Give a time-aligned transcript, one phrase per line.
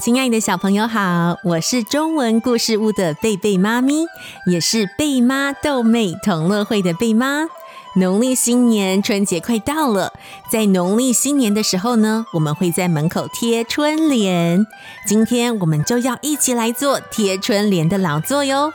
[0.00, 4.06] 亲爱的小朋友好，我是中文故事屋的贝贝妈咪，
[4.46, 7.48] 也是贝妈逗妹同乐会的贝妈。
[7.96, 10.14] 农历新年春节快到了，
[10.50, 14.66] 在农历新年的时候呢，我们会在门口贴春联。
[15.06, 18.72] 今天我们就要一起来做贴春联的劳作哟。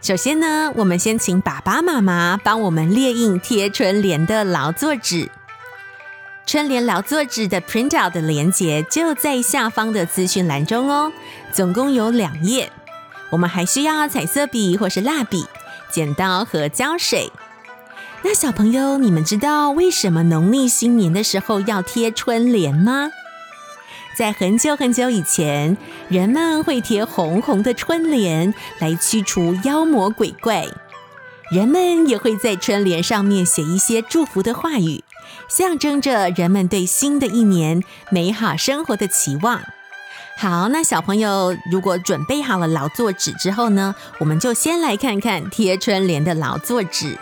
[0.00, 5.30] 首先呢，我们先请爸爸妈妈帮我们列印贴春联的劳作纸。
[6.46, 11.12] 春联劳作纸的 print out 的链接就在下方的资讯栏中哦，
[11.52, 12.70] 总共有两页。
[13.30, 15.44] 我们还需要彩色笔或是蜡笔、
[15.90, 17.32] 剪刀和胶水。
[18.22, 23.10] 那小朋友，你们知道为什么农历新年的时候要贴春联吗？
[24.16, 25.76] 在很久很久以前，
[26.08, 30.64] 人们会贴红红的春联来驱除妖魔鬼怪。
[31.50, 35.02] 人们也会在春联上面写一些祝福的话语。
[35.48, 39.62] 象征着人们对新的一年美好生活的期望。
[40.38, 47.18] 好，那小朋友如果准备好了劳作纸之后呢，我们就先来看看贴春联的劳作纸。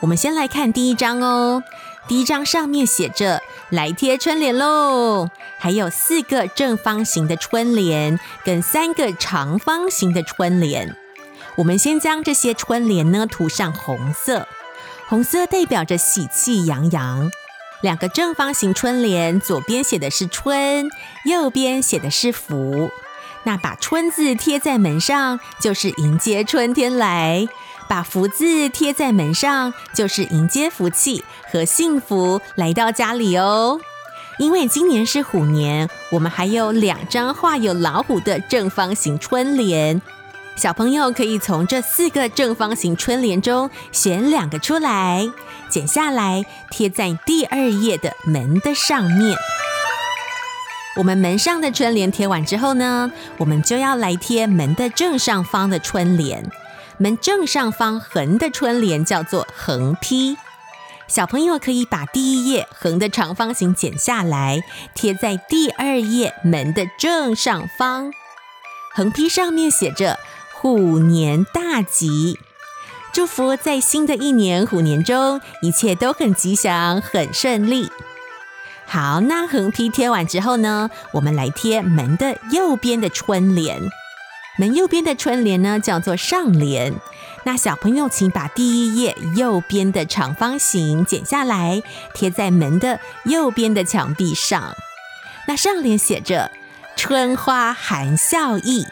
[0.00, 1.62] 我们先来看第一张哦，
[2.08, 10.96] 第一张上面写着“来贴春联喽”，还有四个正方形的春联跟三个长方形的春联。
[11.56, 14.48] 我们先将这些春联呢涂上红色，
[15.06, 17.30] 红色代表着喜气洋洋。
[17.84, 20.88] 两个正方形春联，左边写的是“春”，
[21.26, 22.90] 右边写的是“福”。
[23.44, 27.46] 那把“春”字贴在门上，就是迎接春天来；
[27.86, 33.78] 把“福”字贴在门上，就是迎接福气和幸福来到家里哦。
[34.38, 40.00] 因为今年是虎年，我们还有两张画有老虎的正方形春联。
[40.56, 45.28] 小朋友可以从这四个正方形春联中选两个出来，
[45.68, 49.36] 剪下来贴在第二页的门的上面。
[50.96, 56.48] 我们门上的春联贴完之后呢，我们就要来贴门的正上方的春联。
[56.98, 60.36] 门正上方横的春联叫做横批。
[61.08, 64.62] 小朋友可以把第一页横的长方形剪下来，
[64.94, 68.12] 贴在第二页门的正上方。
[68.94, 70.16] 横批上面写着。
[70.66, 72.38] 虎年大吉，
[73.12, 77.90] 祝福在新的一年虎年中，一切都很吉祥、很顺利。
[78.86, 83.78] 好，那横批贴完之后呢，我们来贴门的右边的春联。
[84.58, 86.94] 门右边的春联呢，叫做上联。
[87.42, 91.82] 那小朋友，请把第一页右边的长方形剪下来，
[92.14, 94.74] 贴在门的右边的墙壁上。
[95.46, 96.50] 那上联写着
[96.96, 98.86] “春花含笑意”。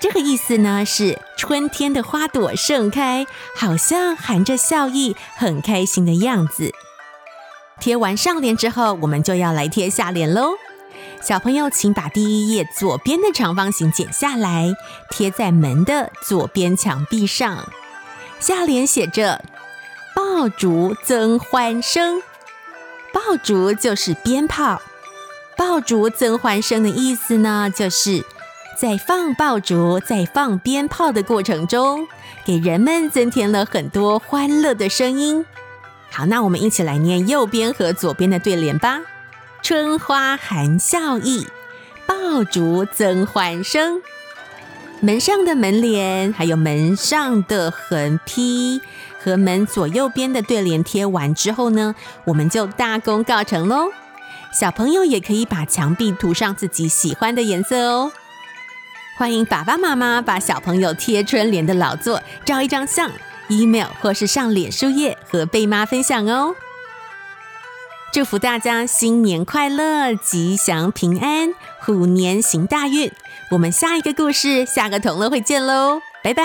[0.00, 3.26] 这个意思呢，是春天的花朵盛开，
[3.56, 6.72] 好像含着笑意，很开心的样子。
[7.80, 10.52] 贴完上联之后，我们就要来贴下联喽。
[11.20, 14.72] 小朋友，请把第一页左边的长方形剪下来，
[15.10, 17.68] 贴在门的左边墙壁上。
[18.38, 19.44] 下联写着
[20.14, 22.22] “爆竹增欢声”，
[23.12, 24.80] 爆竹就是鞭炮，
[25.56, 28.24] 爆竹增欢声的意思呢，就是。
[28.78, 32.06] 在放爆竹、在放鞭炮的过程中，
[32.44, 35.44] 给人们增添了很多欢乐的声音。
[36.12, 39.00] 好，那我们一起来念右边和左边的对联吧
[39.62, 41.48] ：“春花含笑意，
[42.06, 44.00] 爆竹增欢声。”
[45.02, 48.80] 门上的门帘，还有门上的横批
[49.20, 51.96] 和门左右边的对联贴完之后呢，
[52.26, 53.88] 我们就大功告成喽。
[54.52, 58.12] 小朋友也可以把墙壁涂上自己喜欢的颜色哦。
[59.18, 63.10] 欢迎爸爸妈妈把小朋友贴春联的老作照一张相
[63.48, 66.54] ，email 或是上脸书页和贝妈分享哦。
[68.12, 73.10] 祝福大家新年快乐，吉祥平安，虎年行大运。
[73.50, 76.44] 我们下一个故事，下个同乐会见喽，拜拜。